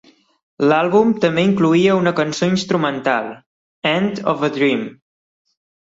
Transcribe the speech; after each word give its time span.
L'àlbum 0.71 1.11
també 1.25 1.43
incloïa 1.49 1.99
una 1.99 2.15
cançó 2.21 2.51
instrumental, 2.55 3.31
"End 3.95 4.27
Of 4.35 4.51
A 4.53 4.55
Dream". 4.61 4.87